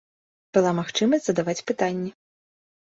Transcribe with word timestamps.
Была 0.57 0.71
магчымасць 0.79 1.25
задаваць 1.29 1.59
пытанні. 1.73 2.11